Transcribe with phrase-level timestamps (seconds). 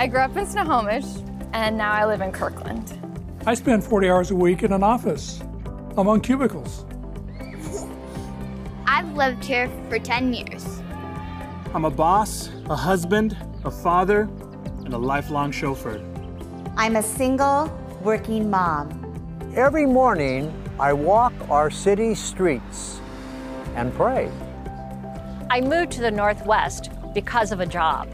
[0.00, 1.06] I grew up in Snohomish,
[1.52, 2.96] and now I live in Kirkland.
[3.46, 5.40] I spend 40 hours a week in an office
[5.96, 6.86] among cubicles.
[8.86, 10.80] I've lived here for 10 years.
[11.74, 14.28] I'm a boss, a husband, a father,
[14.84, 16.00] and a lifelong chauffeur.
[16.76, 17.66] I'm a single
[18.00, 19.52] working mom.
[19.56, 23.00] Every morning, I walk our city streets
[23.74, 24.30] and pray.
[25.50, 28.08] I moved to the Northwest because of a job.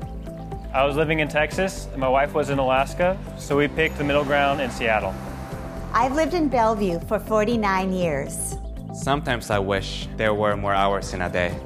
[0.74, 4.02] I was living in Texas, and my wife was in Alaska, so we picked the
[4.02, 5.15] middle ground in Seattle.
[5.92, 8.56] I've lived in Bellevue for 49 years.
[8.92, 11.56] Sometimes I wish there were more hours in a day.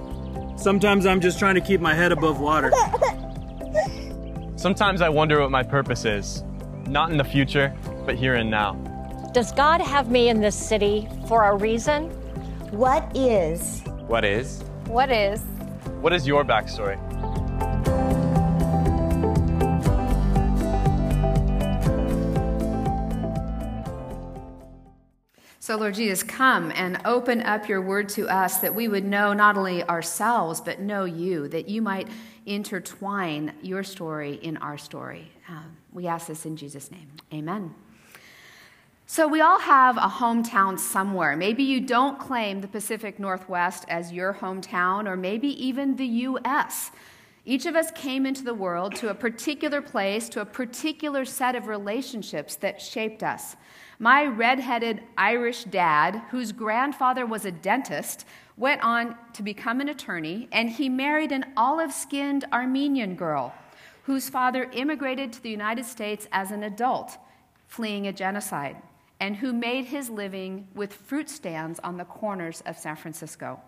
[0.56, 2.70] Sometimes I'm just trying to keep my head above water.
[4.56, 6.44] Sometimes I wonder what my purpose is.
[6.86, 8.74] Not in the future, but here and now.
[9.32, 12.10] Does God have me in this city for a reason?
[12.72, 13.80] What is?
[14.06, 14.62] What is?
[14.84, 15.40] What is?
[16.02, 17.07] What is your backstory?
[25.68, 29.34] So, Lord Jesus, come and open up your word to us that we would know
[29.34, 32.08] not only ourselves, but know you, that you might
[32.46, 35.30] intertwine your story in our story.
[35.46, 37.10] Um, we ask this in Jesus' name.
[37.34, 37.74] Amen.
[39.06, 41.36] So, we all have a hometown somewhere.
[41.36, 46.92] Maybe you don't claim the Pacific Northwest as your hometown, or maybe even the U.S.
[47.44, 51.54] Each of us came into the world to a particular place, to a particular set
[51.54, 53.54] of relationships that shaped us.
[53.98, 58.24] My redheaded Irish dad, whose grandfather was a dentist,
[58.56, 63.54] went on to become an attorney, and he married an olive skinned Armenian girl
[64.08, 67.18] whose father immigrated to the United States as an adult,
[67.66, 68.74] fleeing a genocide,
[69.20, 73.60] and who made his living with fruit stands on the corners of San Francisco.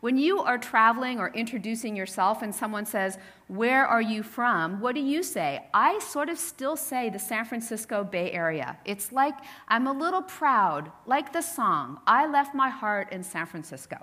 [0.00, 3.18] When you are traveling or introducing yourself and someone says,
[3.48, 4.80] Where are you from?
[4.80, 5.66] What do you say?
[5.74, 8.78] I sort of still say the San Francisco Bay Area.
[8.84, 9.34] It's like
[9.66, 13.96] I'm a little proud, like the song, I left my heart in San Francisco.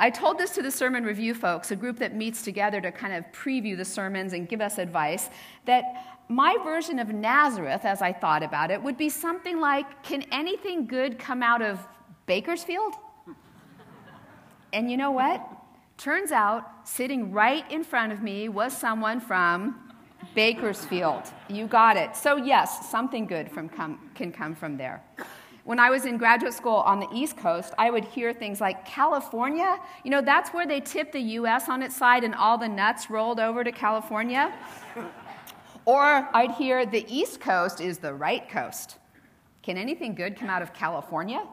[0.00, 3.14] I told this to the sermon review folks, a group that meets together to kind
[3.14, 5.28] of preview the sermons and give us advice,
[5.64, 10.22] that my version of Nazareth, as I thought about it, would be something like Can
[10.30, 11.80] anything good come out of
[12.26, 12.94] Bakersfield?
[14.72, 15.46] And you know what?
[15.96, 19.88] Turns out, sitting right in front of me was someone from
[20.34, 21.24] Bakersfield.
[21.48, 22.14] You got it.
[22.16, 25.02] So, yes, something good from come, can come from there.
[25.64, 28.86] When I was in graduate school on the East Coast, I would hear things like
[28.86, 29.78] California.
[30.04, 33.10] You know, that's where they tipped the US on its side and all the nuts
[33.10, 34.52] rolled over to California.
[35.84, 38.96] or I'd hear the East Coast is the right coast.
[39.62, 41.44] Can anything good come out of California?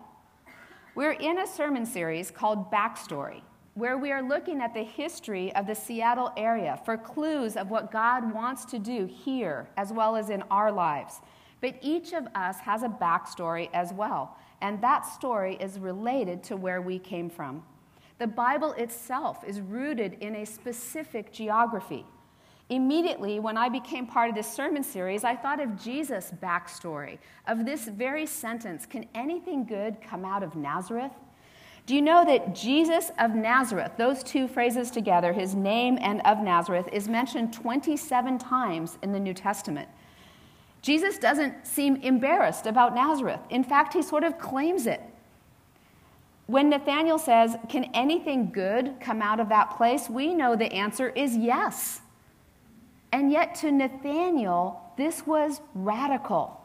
[0.95, 3.41] We're in a sermon series called Backstory,
[3.73, 7.91] where we are looking at the history of the Seattle area for clues of what
[7.91, 11.19] God wants to do here as well as in our lives.
[11.59, 16.55] But each of us has a backstory as well, and that story is related to
[16.55, 17.61] where we came from.
[18.17, 22.05] The Bible itself is rooted in a specific geography.
[22.69, 27.65] Immediately, when I became part of this sermon series, I thought of Jesus' backstory, of
[27.65, 31.11] this very sentence Can anything good come out of Nazareth?
[31.85, 36.39] Do you know that Jesus of Nazareth, those two phrases together, his name and of
[36.39, 39.87] Nazareth, is mentioned 27 times in the New Testament?
[40.81, 43.41] Jesus doesn't seem embarrassed about Nazareth.
[43.51, 45.01] In fact, he sort of claims it.
[46.47, 50.09] When Nathanael says, Can anything good come out of that place?
[50.09, 52.01] we know the answer is yes.
[53.15, 56.59] And yet, to Nathanael, this was radical.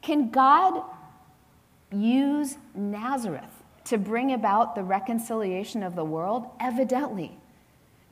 [0.00, 0.84] Can God
[1.90, 6.46] use Nazareth to bring about the reconciliation of the world?
[6.60, 7.36] Evidently.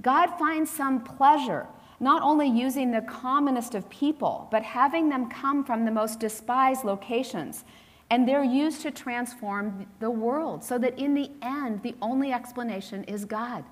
[0.02, 1.68] God finds some pleasure
[2.00, 6.84] not only using the commonest of people, but having them come from the most despised
[6.84, 7.64] locations.
[8.10, 13.04] And they're used to transform the world, so that in the end, the only explanation
[13.04, 13.62] is God.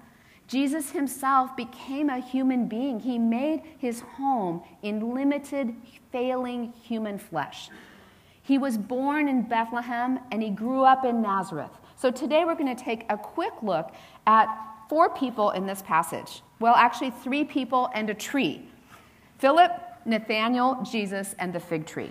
[0.49, 2.99] Jesus himself became a human being.
[2.99, 5.77] He made his home in limited,
[6.11, 7.69] failing human flesh.
[8.43, 11.71] He was born in Bethlehem and he grew up in Nazareth.
[11.97, 13.95] So today we're going to take a quick look
[14.27, 14.49] at
[14.89, 16.43] four people in this passage.
[16.61, 18.69] Well, actually, three people and a tree
[19.39, 19.71] Philip,
[20.05, 22.11] Nathanael, Jesus, and the fig tree.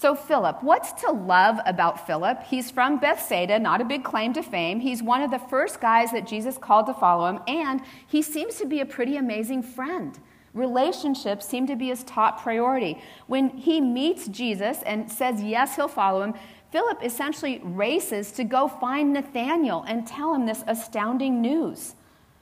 [0.00, 2.42] So, Philip, what's to love about Philip?
[2.44, 4.80] He's from Bethsaida, not a big claim to fame.
[4.80, 8.54] He's one of the first guys that Jesus called to follow him, and he seems
[8.54, 10.18] to be a pretty amazing friend.
[10.54, 12.98] Relationships seem to be his top priority.
[13.26, 16.32] When he meets Jesus and says yes, he'll follow him,
[16.72, 21.94] Philip essentially races to go find Nathanael and tell him this astounding news.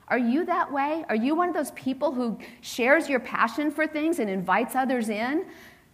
[0.07, 1.03] Are you that way?
[1.09, 5.09] Are you one of those people who shares your passion for things and invites others
[5.09, 5.45] in?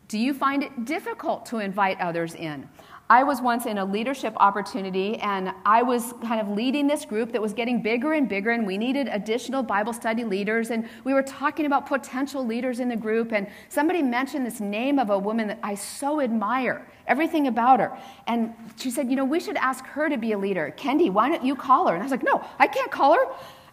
[0.07, 2.69] Do you find it difficult to invite others in?
[3.07, 7.31] I was once in a leadership opportunity and I was kind of leading this group
[7.33, 10.71] that was getting bigger and bigger, and we needed additional Bible study leaders.
[10.71, 13.31] And we were talking about potential leaders in the group.
[13.31, 17.95] And somebody mentioned this name of a woman that I so admire, everything about her.
[18.25, 20.73] And she said, You know, we should ask her to be a leader.
[20.75, 21.93] Kendi, why don't you call her?
[21.93, 23.25] And I was like, No, I can't call her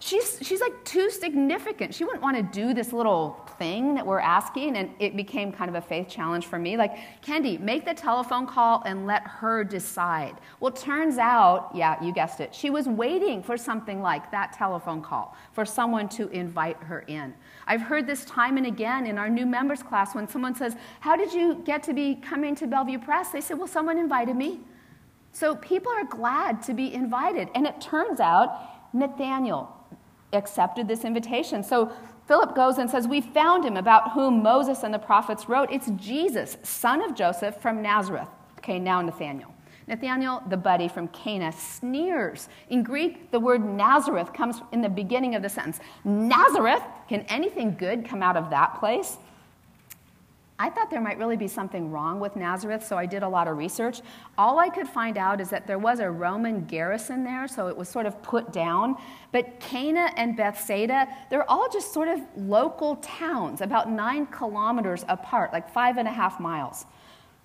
[0.03, 1.95] she's, she's like too significant.
[1.95, 4.77] She wouldn't want to do this little thing that we're asking.
[4.77, 6.77] And it became kind of a faith challenge for me.
[6.77, 10.35] Like, Kendi, make the telephone call and let her decide.
[10.59, 15.03] Well, turns out, yeah, you guessed it, she was waiting for something like that telephone
[15.03, 17.33] call, for someone to invite her in.
[17.67, 21.17] I've heard this time and again in our new members class when someone says, How
[21.17, 23.31] did you get to be coming to Bellevue Pres?
[23.31, 24.61] They said, Well, someone invited me.
[25.31, 27.49] So people are glad to be invited.
[27.55, 29.82] And it turns out Nathanael,
[30.33, 31.63] accepted this invitation.
[31.63, 31.93] So
[32.27, 35.71] Philip goes and says, We found him about whom Moses and the prophets wrote.
[35.71, 38.29] It's Jesus, son of Joseph from Nazareth.
[38.59, 39.53] Okay, now Nathanael.
[39.89, 42.49] Nathanael, the buddy from Cana, sneers.
[42.71, 45.81] In Greek, the word Nazareth comes in the beginning of the sentence.
[46.05, 46.83] Nazareth?
[47.09, 49.19] Can anything good come out of that place?
[50.63, 53.49] I thought there might really be something wrong with Nazareth, so I did a lot
[53.49, 54.01] of research.
[54.39, 57.77] All I could find out is that there was a Roman garrison there, so it
[57.77, 58.95] was sort of put down.
[59.33, 65.53] But Cana and Bethsaida, they're all just sort of local towns, about nine kilometers apart,
[65.53, 66.87] like five and a half miles.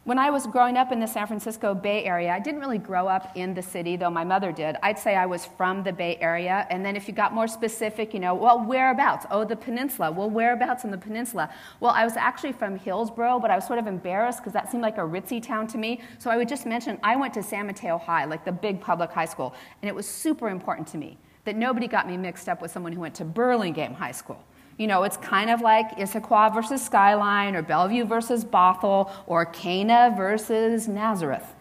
[0.07, 3.09] When I was growing up in the San Francisco Bay Area, I didn't really grow
[3.09, 4.77] up in the city, though my mother did.
[4.81, 6.65] I'd say I was from the Bay Area.
[6.69, 9.25] And then if you got more specific, you know, well, whereabouts?
[9.29, 10.09] Oh, the peninsula.
[10.09, 11.49] Well, whereabouts in the peninsula?
[11.81, 14.81] Well, I was actually from Hillsborough, but I was sort of embarrassed because that seemed
[14.81, 15.99] like a ritzy town to me.
[16.19, 19.11] So I would just mention I went to San Mateo High, like the big public
[19.11, 19.55] high school.
[19.81, 22.93] And it was super important to me that nobody got me mixed up with someone
[22.93, 24.41] who went to Burlingame High School.
[24.77, 30.13] You know, it's kind of like Issaquah versus Skyline, or Bellevue versus Bothell, or Cana
[30.15, 31.55] versus Nazareth.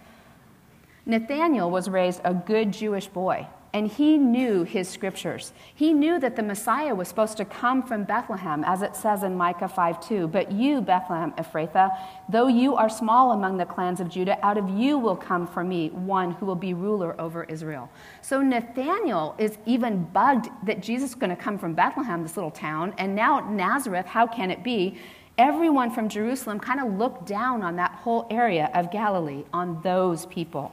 [1.06, 3.46] Nathanael was raised a good Jewish boy
[3.76, 5.52] and he knew his scriptures.
[5.74, 9.36] He knew that the Messiah was supposed to come from Bethlehem, as it says in
[9.36, 10.28] Micah 5 2.
[10.28, 11.94] But you, Bethlehem Ephrathah,
[12.26, 15.62] though you are small among the clans of Judah, out of you will come for
[15.62, 17.90] me one who will be ruler over Israel.
[18.22, 22.50] So Nathanael is even bugged that Jesus is going to come from Bethlehem, this little
[22.50, 24.96] town, and now Nazareth, how can it be?
[25.36, 30.24] Everyone from Jerusalem kind of looked down on that whole area of Galilee, on those
[30.24, 30.72] people.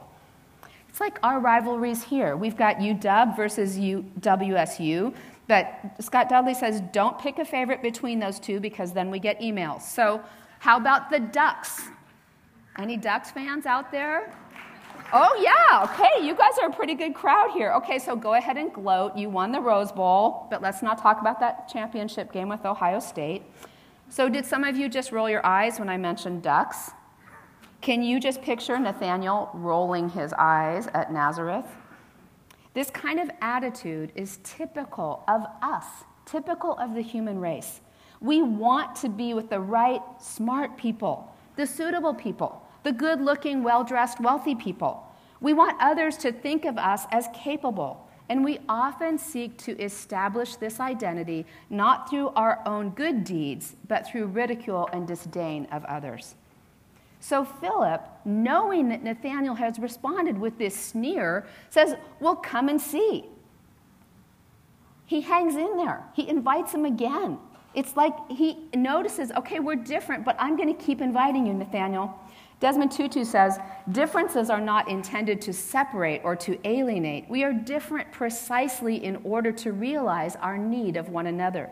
[0.94, 2.36] It's like our rivalries here.
[2.36, 5.12] We've got UW versus WSU,
[5.48, 9.40] but Scott Dudley says don't pick a favorite between those two because then we get
[9.40, 9.82] emails.
[9.82, 10.22] So,
[10.60, 11.82] how about the Ducks?
[12.78, 14.32] Any Ducks fans out there?
[15.12, 17.72] Oh, yeah, okay, you guys are a pretty good crowd here.
[17.72, 19.18] Okay, so go ahead and gloat.
[19.18, 23.00] You won the Rose Bowl, but let's not talk about that championship game with Ohio
[23.00, 23.42] State.
[24.10, 26.92] So, did some of you just roll your eyes when I mentioned Ducks?
[27.84, 31.66] Can you just picture Nathanael rolling his eyes at Nazareth?
[32.72, 35.84] This kind of attitude is typical of us,
[36.24, 37.82] typical of the human race.
[38.22, 43.62] We want to be with the right, smart people, the suitable people, the good looking,
[43.62, 45.06] well dressed, wealthy people.
[45.42, 50.56] We want others to think of us as capable, and we often seek to establish
[50.56, 56.34] this identity not through our own good deeds, but through ridicule and disdain of others.
[57.26, 63.24] So Philip, knowing that Nathanael has responded with this sneer, says, Well, come and see.
[65.06, 66.04] He hangs in there.
[66.12, 67.38] He invites him again.
[67.72, 72.14] It's like he notices, okay, we're different, but I'm going to keep inviting you, Nathanael.
[72.60, 73.58] Desmond Tutu says,
[73.92, 77.24] differences are not intended to separate or to alienate.
[77.30, 81.70] We are different precisely in order to realize our need of one another.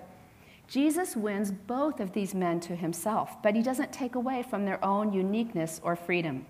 [0.72, 4.82] Jesus wins both of these men to himself, but he doesn't take away from their
[4.82, 6.46] own uniqueness or freedom.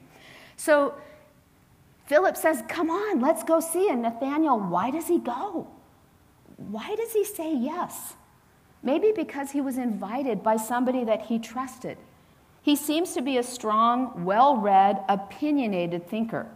[0.56, 0.94] So
[2.06, 3.88] Philip says, Come on, let's go see.
[3.88, 5.66] And Nathanael, why does he go?
[6.56, 8.14] Why does he say yes?
[8.80, 11.98] Maybe because he was invited by somebody that he trusted.
[12.62, 16.46] He seems to be a strong, well read, opinionated thinker.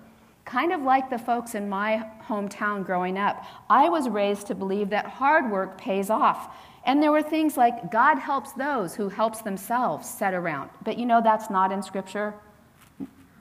[0.44, 3.44] Kind of like the folks in my hometown growing up.
[3.68, 6.54] I was raised to believe that hard work pays off
[6.86, 10.70] and there were things like, God helps those who helps themselves set around.
[10.84, 12.32] But you know that's not in Scripture?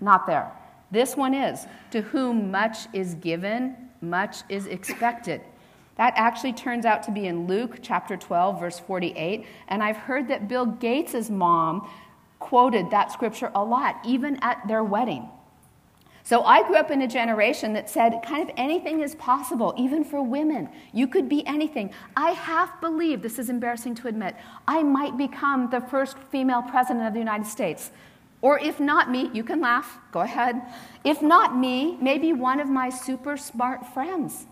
[0.01, 0.51] Not there.
[0.91, 5.41] This one is, to whom much is given, much is expected.
[5.97, 9.45] That actually turns out to be in Luke chapter 12, verse 48.
[9.67, 11.87] And I've heard that Bill Gates' mom
[12.39, 15.29] quoted that scripture a lot, even at their wedding.
[16.25, 20.03] So I grew up in a generation that said kind of anything is possible, even
[20.03, 20.70] for women.
[20.91, 21.91] You could be anything.
[22.17, 24.36] I half believe, this is embarrassing to admit,
[24.67, 27.91] I might become the first female president of the United States.
[28.41, 30.63] Or if not me, you can laugh, go ahead.
[31.03, 34.48] If not me, maybe one of my super smart friends.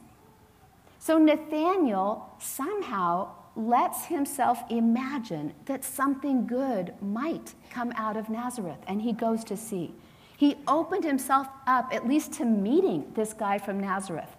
[1.00, 9.02] So Nathanael somehow lets himself imagine that something good might come out of Nazareth, and
[9.02, 9.96] he goes to see.
[10.38, 14.36] He opened himself up, at least to meeting this guy from Nazareth.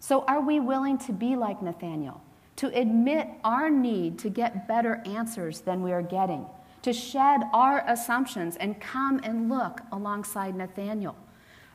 [0.00, 2.20] So, are we willing to be like Nathanael?
[2.56, 6.46] To admit our need to get better answers than we are getting?
[6.82, 11.16] To shed our assumptions and come and look alongside Nathanael?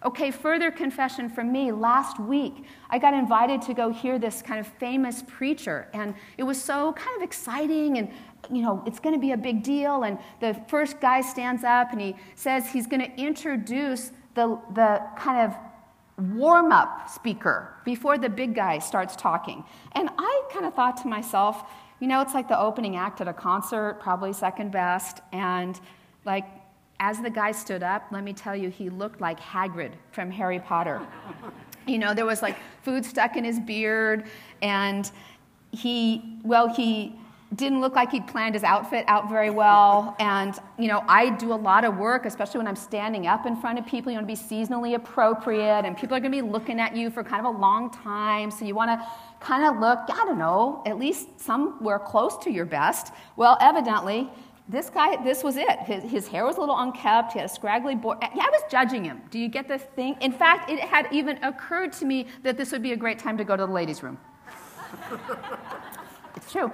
[0.06, 1.72] Okay, further confession from me.
[1.72, 6.44] Last week, I got invited to go hear this kind of famous preacher, and it
[6.44, 8.10] was so kind of exciting and
[8.52, 10.04] you know, it's going to be a big deal.
[10.04, 15.02] And the first guy stands up and he says he's going to introduce the, the
[15.18, 15.58] kind of
[16.36, 19.64] warm up speaker before the big guy starts talking.
[19.94, 23.28] And I kind of thought to myself, you know, it's like the opening act at
[23.28, 25.22] a concert, probably second best.
[25.32, 25.80] And
[26.26, 26.46] like,
[27.00, 30.60] as the guy stood up, let me tell you, he looked like Hagrid from Harry
[30.60, 31.02] Potter.
[31.88, 34.26] you know, there was like food stuck in his beard,
[34.62, 35.10] and
[35.72, 37.16] he, well, he
[37.56, 40.16] didn't look like he'd planned his outfit out very well.
[40.20, 43.56] And, you know, I do a lot of work, especially when I'm standing up in
[43.56, 44.12] front of people.
[44.12, 47.10] You want to be seasonally appropriate, and people are going to be looking at you
[47.10, 48.52] for kind of a long time.
[48.52, 49.08] So you want to
[49.40, 53.14] kind of look, I don't know, at least somewhere close to your best.
[53.36, 54.30] Well, evidently,
[54.70, 55.80] this guy, this was it.
[55.80, 57.34] His, his hair was a little unkept.
[57.34, 58.14] He had a scraggly boy.
[58.22, 59.24] Yeah, I was judging him.
[59.32, 60.16] Do you get the thing?
[60.22, 63.36] In fact, it had even occurred to me that this would be a great time
[63.40, 64.20] to go to the ladies' room.
[66.36, 66.72] it's true.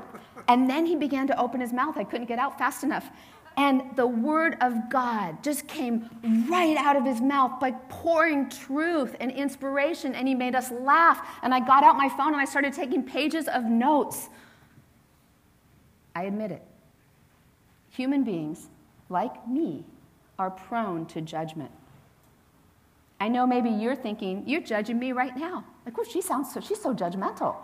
[0.49, 1.95] And then he began to open his mouth.
[1.95, 3.09] I couldn't get out fast enough.
[3.55, 6.09] And the word of God just came
[6.49, 10.13] right out of his mouth, like pouring truth and inspiration.
[10.15, 11.25] And he made us laugh.
[11.41, 14.27] And I got out my phone and I started taking pages of notes.
[16.13, 16.61] I admit it.
[17.95, 18.69] Human beings,
[19.09, 19.85] like me,
[20.37, 21.71] are prone to judgment.
[23.21, 25.63] I know maybe you're thinking, you're judging me right now.
[25.85, 27.55] Like, well, she sounds so, she's so judgmental.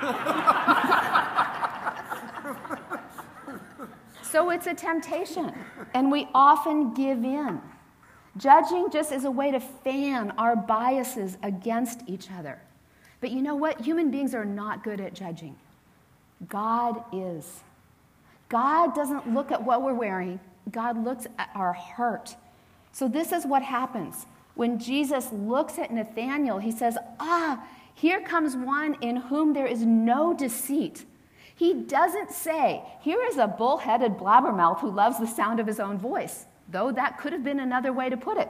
[4.22, 5.52] so it's a temptation,
[5.94, 7.60] and we often give in.
[8.36, 12.60] Judging just is a way to fan our biases against each other.
[13.20, 13.80] But you know what?
[13.80, 15.56] Human beings are not good at judging.
[16.46, 17.62] God is.
[18.54, 20.38] God doesn't look at what we're wearing,
[20.70, 22.36] God looks at our heart.
[22.92, 24.26] So, this is what happens.
[24.54, 29.84] When Jesus looks at Nathanael, he says, Ah, here comes one in whom there is
[29.84, 31.04] no deceit.
[31.52, 35.98] He doesn't say, Here is a bullheaded blabbermouth who loves the sound of his own
[35.98, 38.48] voice, though that could have been another way to put it.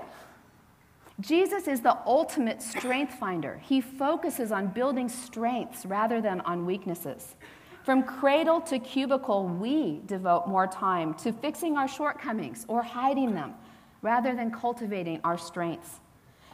[1.18, 3.58] Jesus is the ultimate strength finder.
[3.62, 7.36] He focuses on building strengths rather than on weaknesses.
[7.84, 13.54] From cradle to cubicle, we devote more time to fixing our shortcomings or hiding them
[14.02, 16.00] rather than cultivating our strengths.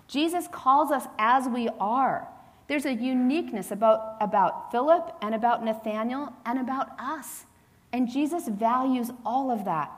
[0.08, 2.28] Jesus calls us as we are
[2.70, 7.44] there's a uniqueness about, about Philip and about Nathanael and about us.
[7.92, 9.90] And Jesus values all of that.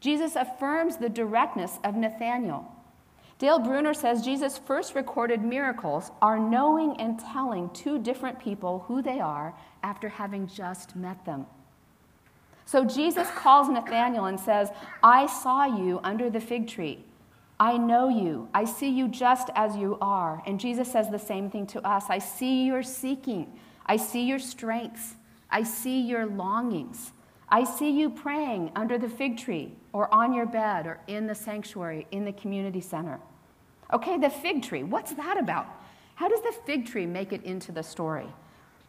[0.00, 2.71] Jesus affirms the directness of Nathanael.
[3.42, 9.02] Dale Bruner says Jesus' first recorded miracles are knowing and telling two different people who
[9.02, 11.46] they are after having just met them.
[12.66, 14.68] So Jesus calls Nathanael and says,
[15.02, 17.04] I saw you under the fig tree.
[17.58, 18.48] I know you.
[18.54, 20.40] I see you just as you are.
[20.46, 22.04] And Jesus says the same thing to us.
[22.08, 23.58] I see your seeking.
[23.84, 25.16] I see your strengths.
[25.50, 27.10] I see your longings.
[27.48, 31.34] I see you praying under the fig tree or on your bed or in the
[31.34, 33.18] sanctuary, in the community center.
[33.92, 34.82] Okay, the fig tree.
[34.82, 35.66] What's that about?
[36.14, 38.28] How does the fig tree make it into the story?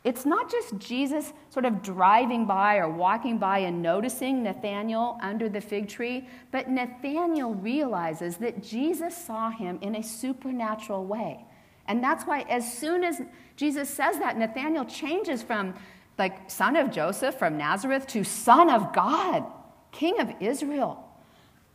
[0.04, 5.48] It's not just Jesus sort of driving by or walking by and noticing Nathanael under
[5.48, 11.46] the fig tree, but Nathanael realizes that Jesus saw him in a supernatural way.
[11.88, 13.22] And that's why, as soon as
[13.56, 15.74] Jesus says that, Nathanael changes from
[16.18, 19.46] like son of Joseph from Nazareth to son of God,
[19.92, 21.10] king of Israel.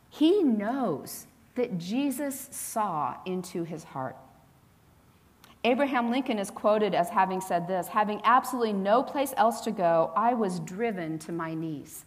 [0.09, 1.25] He knows
[1.59, 4.15] that Jesus saw into his heart.
[5.65, 10.13] Abraham Lincoln is quoted as having said this Having absolutely no place else to go,
[10.15, 12.05] I was driven to my knees.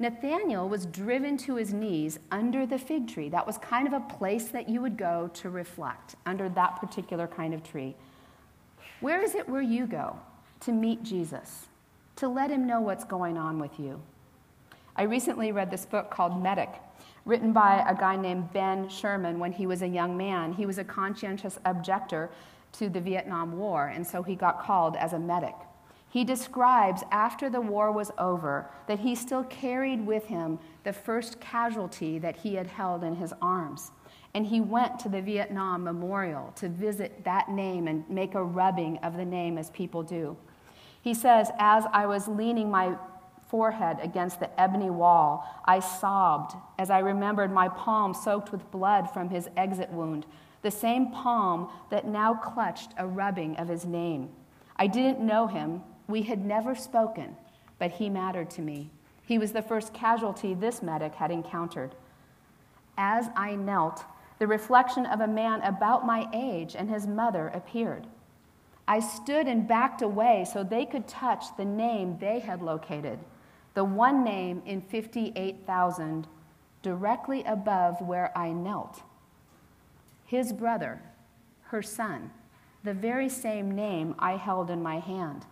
[0.00, 3.28] Nathanael was driven to his knees under the fig tree.
[3.28, 7.28] That was kind of a place that you would go to reflect, under that particular
[7.28, 7.94] kind of tree.
[8.98, 10.18] Where is it where you go
[10.60, 11.66] to meet Jesus,
[12.16, 14.02] to let him know what's going on with you?
[14.96, 16.70] I recently read this book called Medic
[17.24, 20.52] written by a guy named Ben Sherman when he was a young man.
[20.52, 22.30] He was a conscientious objector
[22.72, 25.54] to the Vietnam War, and so he got called as a medic.
[26.14, 31.40] He describes after the war was over that he still carried with him the first
[31.40, 33.90] casualty that he had held in his arms.
[34.32, 38.98] And he went to the Vietnam Memorial to visit that name and make a rubbing
[38.98, 40.36] of the name as people do.
[41.02, 42.96] He says, As I was leaning my
[43.48, 49.10] forehead against the ebony wall, I sobbed as I remembered my palm soaked with blood
[49.10, 50.26] from his exit wound,
[50.62, 54.30] the same palm that now clutched a rubbing of his name.
[54.76, 57.36] I didn't know him, we had never spoken,
[57.78, 58.90] but he mattered to me.
[59.26, 61.94] He was the first casualty this medic had encountered.
[62.96, 64.04] As I knelt,
[64.38, 68.06] the reflection of a man about my age and his mother appeared.
[68.86, 73.18] I stood and backed away so they could touch the name they had located,
[73.74, 76.26] the one name in 58,000,
[76.82, 79.02] directly above where I knelt.
[80.24, 81.02] His brother,
[81.64, 82.30] her son,
[82.84, 85.46] the very same name I held in my hand.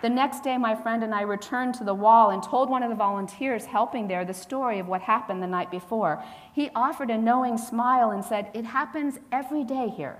[0.00, 2.90] The next day, my friend and I returned to the wall and told one of
[2.90, 6.22] the volunteers helping there the story of what happened the night before.
[6.54, 10.18] He offered a knowing smile and said, It happens every day here.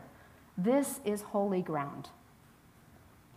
[0.56, 2.08] This is holy ground.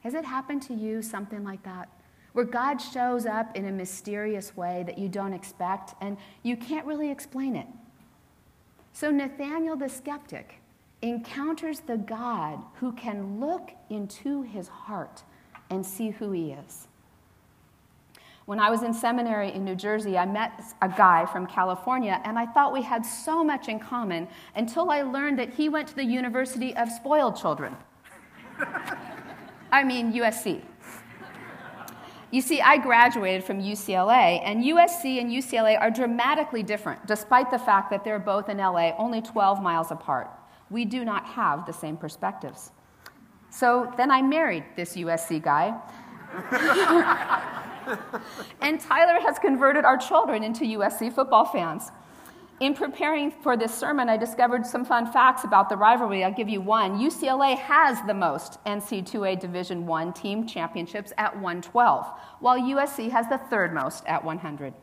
[0.03, 1.89] Has it happened to you, something like that?
[2.33, 6.85] Where God shows up in a mysterious way that you don't expect and you can't
[6.85, 7.67] really explain it.
[8.93, 10.61] So, Nathanael the skeptic
[11.01, 15.23] encounters the God who can look into his heart
[15.69, 16.87] and see who he is.
[18.45, 22.37] When I was in seminary in New Jersey, I met a guy from California, and
[22.37, 25.95] I thought we had so much in common until I learned that he went to
[25.95, 27.75] the University of Spoiled Children.
[29.71, 30.61] I mean, USC.
[32.31, 37.59] You see, I graduated from UCLA, and USC and UCLA are dramatically different, despite the
[37.59, 40.31] fact that they're both in LA, only 12 miles apart.
[40.69, 42.71] We do not have the same perspectives.
[43.49, 45.77] So then I married this USC guy.
[48.61, 51.91] and Tyler has converted our children into USC football fans.
[52.61, 56.23] In preparing for this sermon, I discovered some fun facts about the rivalry.
[56.23, 56.99] I'll give you one.
[56.99, 62.05] UCLA has the most NC2A Division I team championships at 112,
[62.39, 64.75] while USC has the third most at 100.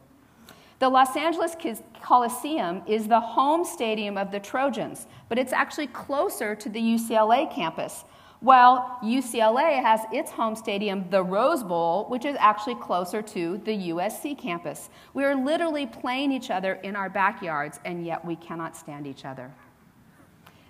[0.80, 1.54] The Los Angeles
[2.02, 7.48] Coliseum is the home stadium of the Trojans, but it's actually closer to the UCLA
[7.48, 8.04] campus,
[8.40, 13.90] while UCLA has its home stadium, the Rose Bowl, which is actually closer to the
[13.90, 14.90] USC campus.
[15.12, 19.24] We are literally playing each other in our backyards, and yet we cannot stand each
[19.24, 19.52] other.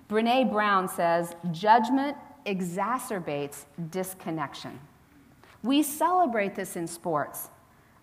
[0.09, 4.79] Brene Brown says, Judgment exacerbates disconnection.
[5.63, 7.51] We celebrate this in sports,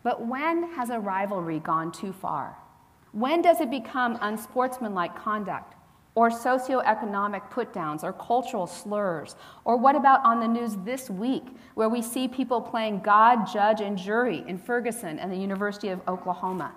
[0.03, 2.55] but when has a rivalry gone too far?
[3.13, 5.74] When does it become unsportsmanlike conduct?
[6.15, 9.35] Or socioeconomic putdowns or cultural slurs?
[9.65, 13.81] Or what about on the news this week, where we see people playing God, judge,
[13.81, 16.73] and jury in Ferguson and the University of Oklahoma?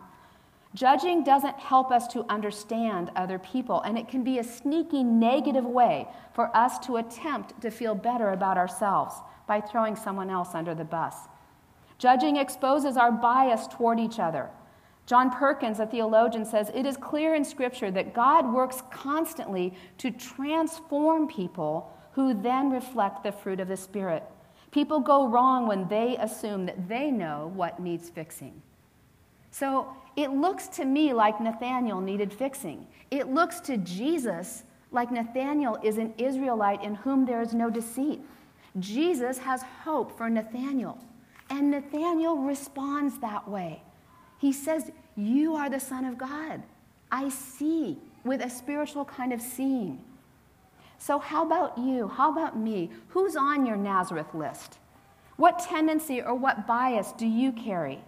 [0.75, 5.65] Judging doesn't help us to understand other people, and it can be a sneaky negative
[5.65, 9.15] way for us to attempt to feel better about ourselves
[9.47, 11.15] by throwing someone else under the bus.
[11.97, 14.51] Judging exposes our bias toward each other
[15.09, 20.11] John Perkins, a theologian, says it is clear in Scripture that God works constantly to
[20.11, 24.23] transform people who then reflect the fruit of the Spirit.
[24.71, 28.61] People go wrong when they assume that they know what needs fixing.
[29.51, 32.87] So it looks to me like Nathanael needed fixing.
[33.11, 38.21] It looks to Jesus like Nathanael is an Israelite in whom there is no deceit.
[38.79, 40.99] Jesus has hope for Nathanael,
[41.49, 43.83] and Nathanael responds that way.
[44.39, 46.63] He says, You are the Son of God.
[47.11, 50.01] I see with a spiritual kind of seeing.
[50.99, 52.09] So, how about you?
[52.09, 52.91] How about me?
[53.09, 54.79] Who's on your Nazareth list?
[55.37, 58.01] What tendency or what bias do you carry?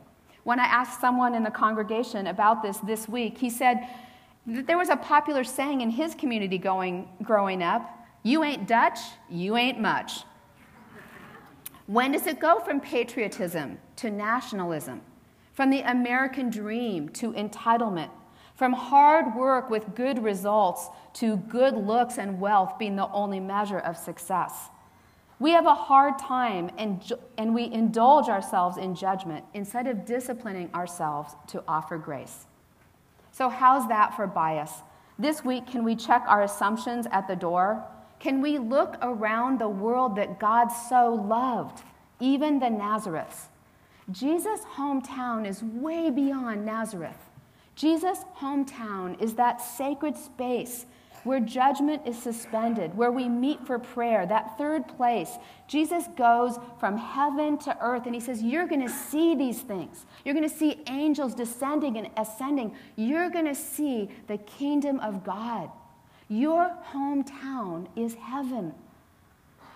[0.42, 3.86] When I asked someone in the congregation about this this week, he said
[4.46, 8.98] that there was a popular saying in his community going, growing up you ain't Dutch,
[9.30, 10.24] you ain't much.
[11.86, 15.00] When does it go from patriotism to nationalism?
[15.52, 18.10] From the American dream to entitlement,
[18.54, 23.78] from hard work with good results to good looks and wealth being the only measure
[23.78, 24.68] of success.
[25.38, 27.02] We have a hard time and,
[27.38, 32.46] and we indulge ourselves in judgment instead of disciplining ourselves to offer grace.
[33.32, 34.70] So, how's that for bias?
[35.18, 37.82] This week, can we check our assumptions at the door?
[38.18, 41.82] Can we look around the world that God so loved,
[42.20, 43.49] even the Nazareths?
[44.12, 47.16] Jesus' hometown is way beyond Nazareth.
[47.74, 50.86] Jesus' hometown is that sacred space
[51.24, 55.38] where judgment is suspended, where we meet for prayer, that third place.
[55.68, 60.06] Jesus goes from heaven to earth and he says, You're going to see these things.
[60.24, 62.74] You're going to see angels descending and ascending.
[62.96, 65.70] You're going to see the kingdom of God.
[66.28, 68.72] Your hometown is heaven.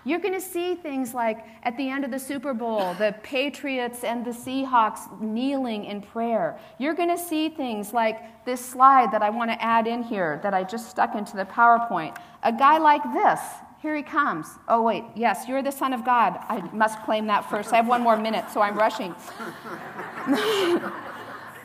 [0.05, 4.03] You're going to see things like at the end of the Super Bowl, the Patriots
[4.03, 6.59] and the Seahawks kneeling in prayer.
[6.77, 10.39] You're going to see things like this slide that I want to add in here
[10.43, 12.15] that I just stuck into the PowerPoint.
[12.43, 13.39] A guy like this.
[13.81, 14.47] Here he comes.
[14.67, 16.39] Oh, wait, yes, you're the Son of God.
[16.49, 17.73] I must claim that first.
[17.73, 19.13] I have one more minute, so I'm rushing.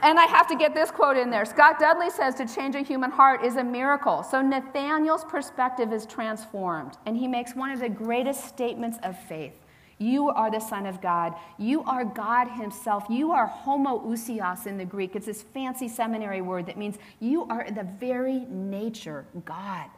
[0.03, 1.45] And I have to get this quote in there.
[1.45, 4.23] Scott Dudley says to change a human heart is a miracle.
[4.23, 9.53] So Nathanael's perspective is transformed, and he makes one of the greatest statements of faith.
[10.01, 11.35] You are the Son of God.
[11.59, 13.05] You are God Himself.
[13.11, 15.15] You are homoousios in the Greek.
[15.15, 19.91] It's this fancy seminary word that means you are the very nature God.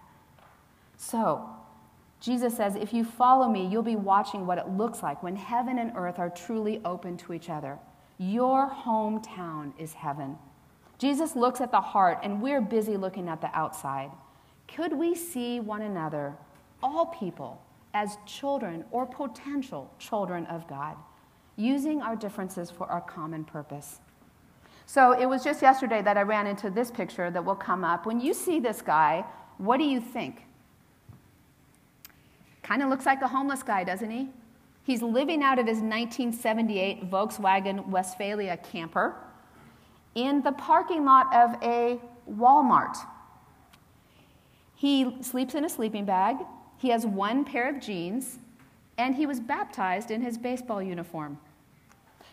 [0.97, 1.49] So,
[2.21, 5.79] Jesus says, if you follow me, you'll be watching what it looks like when heaven
[5.79, 7.79] and earth are truly open to each other.
[8.19, 10.37] Your hometown is heaven.
[10.99, 14.11] Jesus looks at the heart, and we're busy looking at the outside.
[14.69, 16.35] Could we see one another,
[16.83, 17.61] all people,
[17.95, 20.97] as children or potential children of God,
[21.57, 24.01] using our differences for our common purpose?
[24.87, 28.07] So it was just yesterday that I ran into this picture that will come up.
[28.07, 29.25] When you see this guy,
[29.59, 30.45] what do you think?
[32.63, 34.29] Kind of looks like a homeless guy, doesn't he?
[34.85, 39.15] He's living out of his 1978 Volkswagen Westphalia camper
[40.15, 42.97] in the parking lot of a Walmart.
[44.75, 46.37] He sleeps in a sleeping bag,
[46.79, 48.39] he has one pair of jeans,
[48.99, 51.39] and he was baptized in his baseball uniform.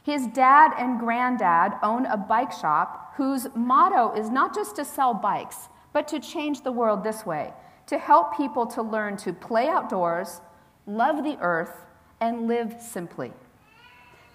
[0.03, 5.13] His dad and granddad own a bike shop whose motto is not just to sell
[5.13, 7.53] bikes, but to change the world this way
[7.85, 10.41] to help people to learn to play outdoors,
[10.85, 11.85] love the earth,
[12.21, 13.31] and live simply.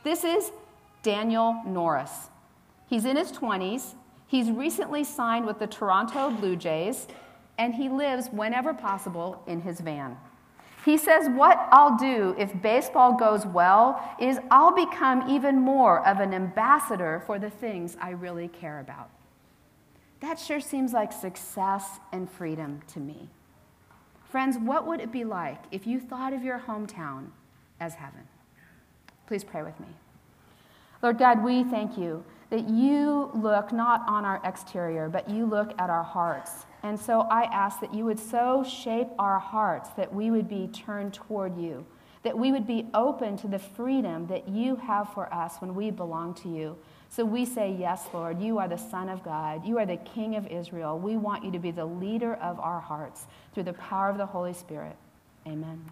[0.03, 0.53] This is
[1.03, 2.31] Daniel Norris.
[2.87, 3.95] He's in his 20s.
[4.27, 7.07] He's recently signed with the Toronto Blue Jays,
[7.59, 10.17] and he lives whenever possible in his van.
[10.85, 16.21] He says, What I'll do if baseball goes well is I'll become even more of
[16.21, 19.11] an ambassador for the things I really care about.
[20.21, 23.29] That sure seems like success and freedom to me.
[24.31, 27.29] Friends, what would it be like if you thought of your hometown
[27.81, 28.21] as heaven.
[29.27, 29.89] Please pray with me.
[31.03, 35.73] Lord God, we thank you that you look not on our exterior, but you look
[35.79, 36.67] at our hearts.
[36.83, 40.69] And so I ask that you would so shape our hearts that we would be
[40.69, 41.85] turned toward you,
[42.23, 45.91] that we would be open to the freedom that you have for us when we
[45.91, 46.77] belong to you.
[47.09, 49.67] So we say, Yes, Lord, you are the Son of God.
[49.67, 50.99] You are the King of Israel.
[50.99, 54.27] We want you to be the leader of our hearts through the power of the
[54.27, 54.97] Holy Spirit.
[55.47, 55.85] Amen.